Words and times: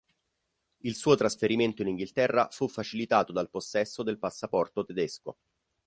Il 0.79 0.95
suo 0.95 1.13
trasferimento 1.15 1.83
in 1.83 1.89
Inghilterra 1.89 2.47
fu 2.49 2.67
facilitato 2.67 3.31
dal 3.31 3.51
possesso 3.51 4.01
del 4.01 4.17
passaporto 4.17 4.83
tedesco. 4.83 5.37